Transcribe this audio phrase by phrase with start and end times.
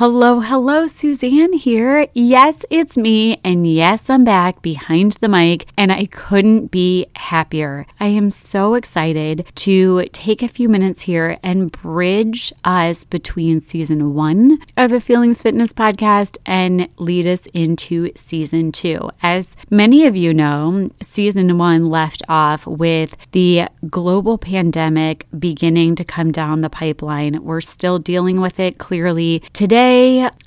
[0.00, 2.08] Hello, hello, Suzanne here.
[2.14, 3.38] Yes, it's me.
[3.44, 7.84] And yes, I'm back behind the mic, and I couldn't be happier.
[8.00, 14.14] I am so excited to take a few minutes here and bridge us between season
[14.14, 19.10] one of the Feelings Fitness podcast and lead us into season two.
[19.22, 26.04] As many of you know, season one left off with the global pandemic beginning to
[26.06, 27.44] come down the pipeline.
[27.44, 29.89] We're still dealing with it clearly today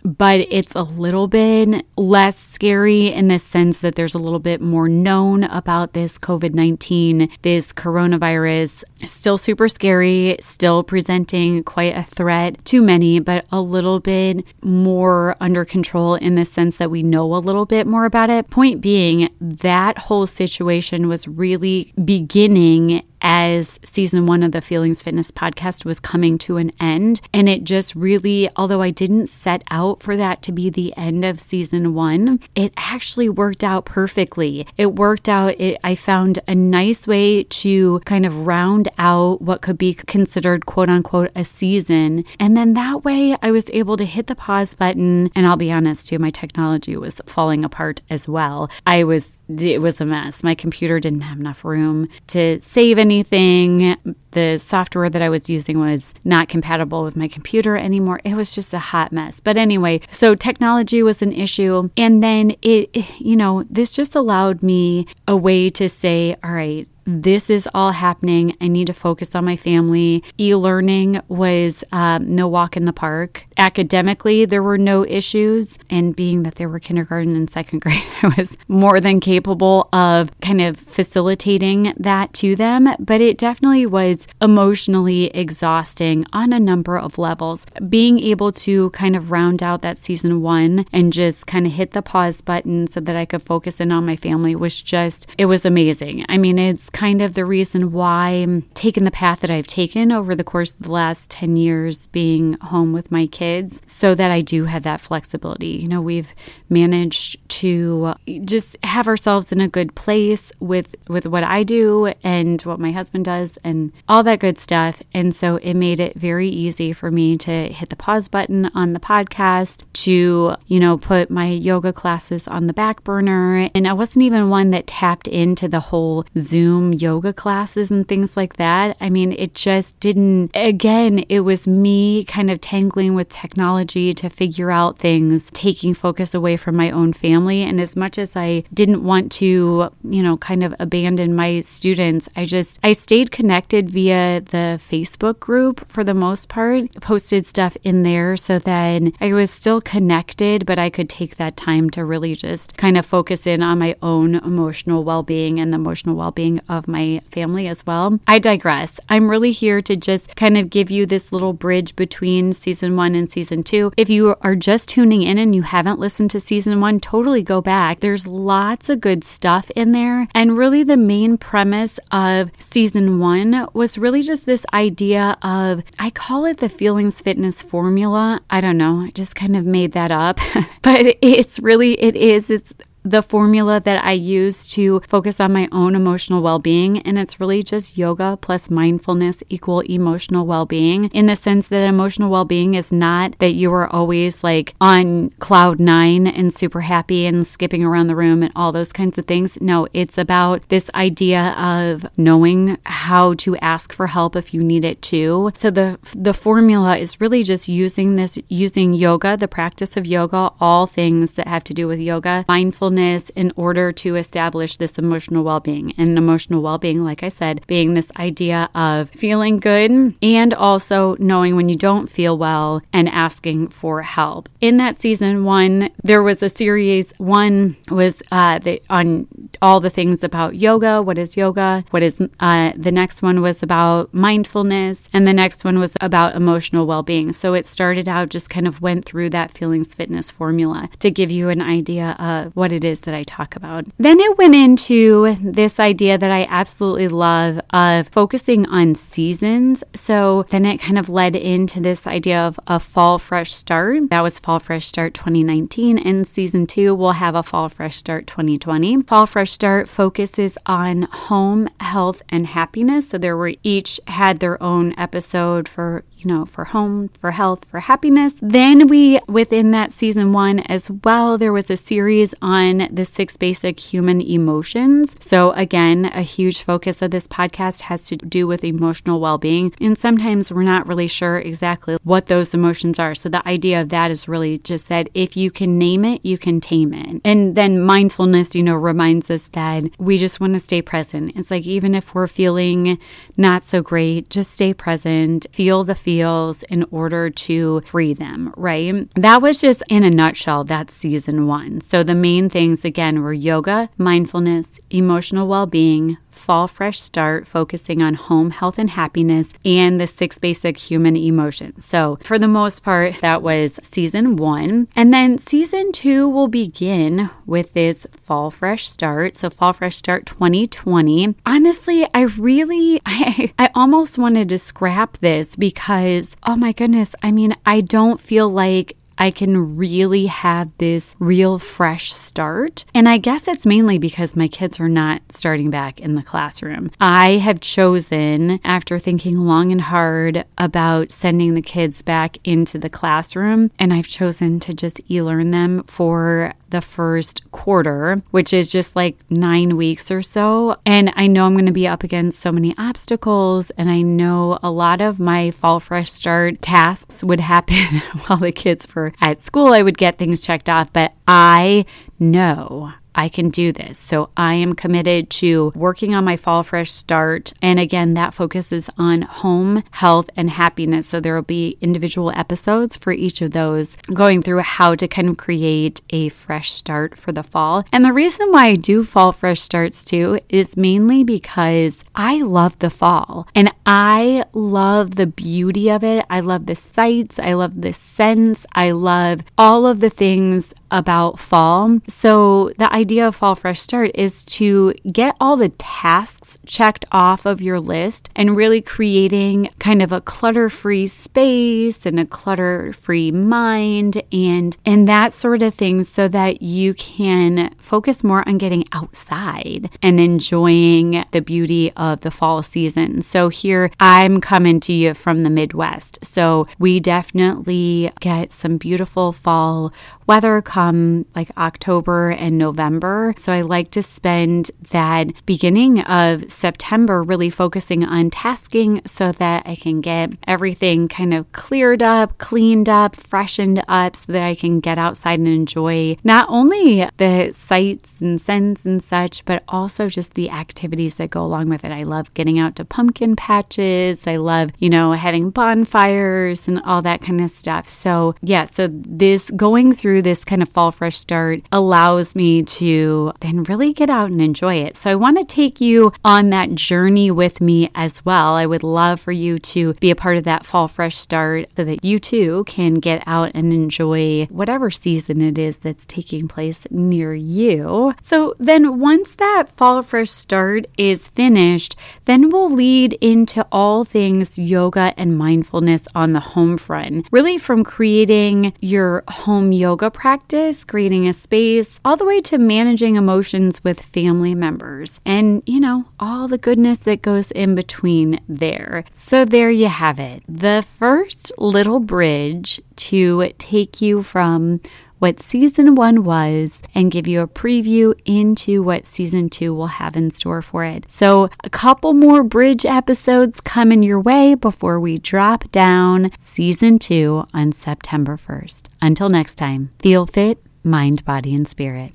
[0.03, 4.61] but it's a little bit less scary in the sense that there's a little bit
[4.61, 8.83] more known about this COVID 19, this coronavirus.
[9.05, 15.35] Still super scary, still presenting quite a threat to many, but a little bit more
[15.39, 18.49] under control in the sense that we know a little bit more about it.
[18.49, 25.31] Point being, that whole situation was really beginning as season one of the Feelings Fitness
[25.31, 27.21] podcast was coming to an end.
[27.33, 31.23] And it just really, although I didn't set out for that to be the end
[31.23, 34.67] of season one, it actually worked out perfectly.
[34.77, 39.61] It worked out, it, I found a nice way to kind of round out what
[39.61, 42.25] could be considered quote unquote a season.
[42.39, 45.31] And then that way I was able to hit the pause button.
[45.33, 48.69] And I'll be honest too, my technology was falling apart as well.
[48.85, 50.43] I was, it was a mess.
[50.43, 54.15] My computer didn't have enough room to save any anything.
[54.31, 58.19] The software that I was using was not compatible with my computer anymore.
[58.23, 59.39] It was just a hot mess.
[59.39, 61.89] But anyway, so technology was an issue.
[61.95, 66.87] And then it, you know, this just allowed me a way to say, all right,
[67.05, 68.55] this is all happening.
[68.61, 70.23] I need to focus on my family.
[70.39, 73.45] E learning was um, no walk in the park.
[73.57, 75.77] Academically, there were no issues.
[75.89, 80.29] And being that there were kindergarten and second grade, I was more than capable of
[80.41, 82.95] kind of facilitating that to them.
[82.99, 87.65] But it definitely was emotionally exhausting on a number of levels.
[87.89, 91.91] Being able to kind of round out that season one and just kind of hit
[91.91, 95.45] the pause button so that I could focus in on my family was just, it
[95.45, 96.25] was amazing.
[96.29, 100.11] I mean, it's kind of the reason why I'm taking the path that I've taken
[100.11, 104.31] over the course of the last 10 years being home with my kids so that
[104.31, 105.69] I do have that flexibility.
[105.69, 106.33] You know, we've
[106.69, 108.13] managed to
[108.45, 112.91] just have ourselves in a good place with with what I do and what my
[112.91, 115.01] husband does and all that good stuff.
[115.13, 118.93] And so it made it very easy for me to hit the pause button on
[118.93, 123.69] the podcast, to, you know, put my yoga classes on the back burner.
[123.73, 128.35] And I wasn't even one that tapped into the whole Zoom yoga classes and things
[128.35, 128.97] like that.
[128.99, 134.29] I mean, it just didn't, again, it was me kind of tangling with technology to
[134.29, 137.61] figure out things, taking focus away from my own family.
[137.61, 142.27] And as much as I didn't want to, you know, kind of abandon my students,
[142.35, 147.77] I just, I stayed connected via the Facebook group for the most part, posted stuff
[147.83, 152.03] in there so that I was still connected, but I could take that time to
[152.03, 156.15] really just kind of focus in on my own emotional well being and the emotional
[156.15, 158.19] well being of my family as well.
[158.27, 158.99] I digress.
[159.09, 163.15] I'm really here to just kind of give you this little bridge between season one
[163.15, 163.91] and season two.
[163.97, 167.61] If you are just tuning in and you haven't listened to season one, totally go
[167.61, 167.99] back.
[167.99, 170.27] There's lots of good stuff in there.
[170.33, 176.09] And really, the main premise of season one was really just this idea of, I
[176.09, 178.41] call it the feelings fitness formula.
[178.49, 180.39] I don't know, I just kind of made that up,
[180.81, 185.67] but it's really, it is, it's the formula that I use to focus on my
[185.71, 186.99] own emotional well being.
[186.99, 191.83] And it's really just yoga plus mindfulness equal emotional well being in the sense that
[191.83, 196.81] emotional well being is not that you are always like on cloud nine and super
[196.81, 199.57] happy and skipping around the room and all those kinds of things.
[199.59, 204.85] No, it's about this idea of knowing how to ask for help if you need
[204.85, 205.51] it too.
[205.55, 210.51] So the, the formula is really just using this, using yoga, the practice of yoga,
[210.59, 214.97] all things that have to do with yoga, mindfulness mindfulness in order to establish this
[214.97, 215.93] emotional well being.
[215.97, 221.15] And emotional well being, like I said, being this idea of feeling good and also
[221.19, 224.49] knowing when you don't feel well and asking for help.
[224.61, 227.13] In that season one, there was a series.
[227.17, 229.27] One was uh, the, on
[229.61, 231.01] all the things about yoga.
[231.01, 231.83] What is yoga?
[231.91, 236.35] What is uh, the next one was about mindfulness, and the next one was about
[236.35, 237.33] emotional well being.
[237.33, 241.31] So it started out just kind of went through that feelings fitness formula to give
[241.31, 243.85] you an idea of what it is that I talk about.
[243.97, 249.83] Then it went into this idea that I absolutely love of focusing on seasons.
[249.95, 254.09] So then it kind of led into this idea of a fall fresh start.
[254.09, 255.97] That was Fall Fresh Start 2019.
[255.97, 259.03] And season two will have a Fall Fresh Start 2020.
[259.03, 263.09] Fall Fresh Start focuses on home, health, and happiness.
[263.09, 267.65] So there were each had their own episode for you know, for home, for health,
[267.65, 268.33] for happiness.
[268.41, 273.35] Then we, within that season one as well, there was a series on the six
[273.35, 275.15] basic human emotions.
[275.19, 279.73] So, again, a huge focus of this podcast has to do with emotional well being.
[279.81, 283.15] And sometimes we're not really sure exactly what those emotions are.
[283.15, 286.37] So, the idea of that is really just that if you can name it, you
[286.37, 287.21] can tame it.
[287.25, 291.33] And then mindfulness, you know, reminds us that we just want to stay present.
[291.35, 292.99] It's like even if we're feeling
[293.35, 299.09] not so great, just stay present, feel the feels in order to free them, right?
[299.15, 301.81] That was just in a nutshell, that's season one.
[301.81, 308.01] So the main things again were yoga, mindfulness, emotional well being, Fall Fresh Start, focusing
[308.01, 311.85] on home health and happiness and the six basic human emotions.
[311.85, 314.87] So, for the most part, that was season one.
[314.95, 319.35] And then season two will begin with this Fall Fresh Start.
[319.35, 321.35] So, Fall Fresh Start 2020.
[321.45, 327.31] Honestly, I really, I, I almost wanted to scrap this because, oh my goodness, I
[327.31, 332.85] mean, I don't feel like I can really have this real fresh start.
[332.93, 336.91] And I guess it's mainly because my kids are not starting back in the classroom.
[336.99, 342.89] I have chosen, after thinking long and hard about sending the kids back into the
[342.89, 348.71] classroom, and I've chosen to just e learn them for the first quarter, which is
[348.71, 350.75] just like nine weeks or so.
[350.85, 353.69] And I know I'm going to be up against so many obstacles.
[353.77, 357.75] And I know a lot of my fall fresh start tasks would happen
[358.25, 359.71] while the kids were at school.
[359.71, 361.85] I would get things checked off, but I
[362.19, 363.99] know I can do this.
[363.99, 367.53] So I am committed to working on my fall fresh start.
[367.61, 371.07] And again, that focuses on home, health, and happiness.
[371.07, 375.29] So there will be individual episodes for each of those going through how to kind
[375.29, 377.85] of create a fresh start for the fall.
[377.91, 382.79] And the reason why I do fall fresh starts too is mainly because I love
[382.79, 386.25] the fall and I love the beauty of it.
[386.29, 387.39] I love the sights.
[387.39, 388.65] I love the scents.
[388.73, 391.99] I love all of the things about fall.
[392.07, 397.45] So the idea of Fall Fresh Start is to get all the tasks checked off
[397.45, 404.21] of your list and really creating kind of a clutter-free space and a clutter-free mind
[404.31, 409.89] and and that sort of thing so that you can focus more on getting outside
[410.01, 413.21] and enjoying the beauty of the fall season.
[413.21, 416.19] So here I'm coming to you from the Midwest.
[416.23, 419.91] So we definitely get some beautiful fall
[420.27, 423.33] weather come like October and November.
[423.37, 429.63] So I like to spend that beginning of September really focusing on tasking so that
[429.65, 434.55] I can get everything kind of cleared up, cleaned up, freshened up so that I
[434.55, 440.09] can get outside and enjoy not only the sights and scents and such, but also
[440.09, 441.91] just the activities that go along with it.
[441.91, 444.27] I love getting out to pumpkin patches.
[444.27, 447.87] I love, you know, having bonfires and all that kind of stuff.
[447.87, 452.63] So, yeah, so this going through through this kind of fall fresh start allows me
[452.63, 454.97] to then really get out and enjoy it.
[454.97, 458.55] So I want to take you on that journey with me as well.
[458.55, 461.83] I would love for you to be a part of that fall fresh start so
[461.83, 466.85] that you too can get out and enjoy whatever season it is that's taking place
[466.91, 468.13] near you.
[468.21, 474.59] So then once that fall fresh start is finished, then we'll lead into all things
[474.59, 477.27] yoga and mindfulness on the home front.
[477.31, 480.09] Really from creating your home yoga yoga
[480.53, 485.79] practice, creating a space, all the way to managing emotions with family members, and you
[485.79, 489.03] know, all the goodness that goes in between there.
[489.13, 490.43] So, there you have it.
[490.47, 494.79] The first little bridge to take you from
[495.23, 500.17] what season one was and give you a preview into what season two will have
[500.17, 501.09] in store for it.
[501.09, 507.47] So, a couple more bridge episodes coming your way before we drop down season two
[507.53, 508.87] on September 1st.
[509.01, 512.11] Until next time, feel fit, mind, body, and spirit.